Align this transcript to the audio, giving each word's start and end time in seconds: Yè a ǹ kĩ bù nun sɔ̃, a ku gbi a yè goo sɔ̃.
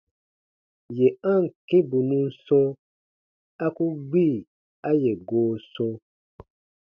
Yè 0.97 1.07
a 1.33 1.33
ǹ 1.43 1.51
kĩ 1.67 1.77
bù 1.89 1.97
nun 2.09 2.25
sɔ̃, 2.45 2.67
a 3.65 3.67
ku 3.75 3.85
gbi 4.07 4.25
a 4.89 4.89
yè 5.01 5.11
goo 5.27 5.51
sɔ̃. 5.71 5.91